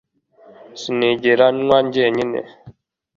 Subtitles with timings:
[0.79, 2.39] Sinigera nywa jyenyine